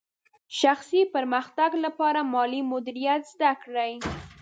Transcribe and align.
شخصي 0.61 1.01
پرمختګ 1.15 1.71
لپاره 1.85 2.19
مالي 2.33 2.61
مدیریت 2.71 3.21
زده 3.33 3.51
کړئ. 3.63 3.93